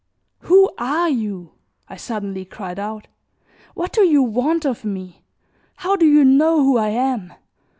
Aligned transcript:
"Who 0.39 0.71
are 0.79 1.09
you?" 1.11 1.51
I 1.87 1.95
suddenly 1.95 2.43
cried 2.43 2.79
out; 2.79 3.07
"what 3.75 3.93
do 3.93 4.01
you 4.03 4.23
want 4.23 4.65
of 4.65 4.83
me? 4.83 5.21
How 5.75 5.95
do 5.95 6.07
you 6.07 6.25
know 6.25 6.63
who 6.63 6.75
I 6.75 6.89
am? 6.89 7.33